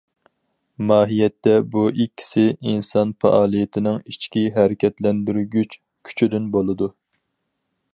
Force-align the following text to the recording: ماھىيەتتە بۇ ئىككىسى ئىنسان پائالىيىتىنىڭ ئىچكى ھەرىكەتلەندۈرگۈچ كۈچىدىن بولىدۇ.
ماھىيەتتە 0.91 1.53
بۇ 1.75 1.83
ئىككىسى 2.05 2.45
ئىنسان 2.71 3.13
پائالىيىتىنىڭ 3.25 4.01
ئىچكى 4.13 4.47
ھەرىكەتلەندۈرگۈچ 4.57 5.81
كۈچىدىن 6.09 6.51
بولىدۇ. 6.59 6.95